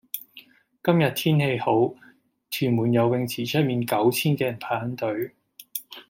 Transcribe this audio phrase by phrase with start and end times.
[0.83, 1.93] 今日天氣好，
[2.49, 5.35] 屯門游泳池出面九千幾人排緊隊。